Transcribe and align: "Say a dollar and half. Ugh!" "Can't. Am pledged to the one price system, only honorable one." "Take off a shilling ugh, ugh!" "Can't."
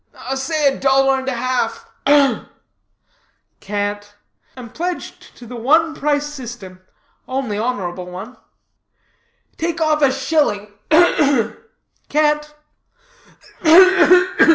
"Say 0.33 0.73
a 0.75 0.79
dollar 0.79 1.19
and 1.19 1.27
half. 1.29 1.87
Ugh!" 2.07 2.47
"Can't. 3.59 4.15
Am 4.57 4.71
pledged 4.71 5.35
to 5.37 5.45
the 5.45 5.55
one 5.55 5.93
price 5.93 6.25
system, 6.25 6.81
only 7.27 7.55
honorable 7.59 8.07
one." 8.07 8.37
"Take 9.57 9.79
off 9.79 10.01
a 10.01 10.11
shilling 10.11 10.73
ugh, 10.89 11.13
ugh!" 11.19 11.57
"Can't." 12.09 12.51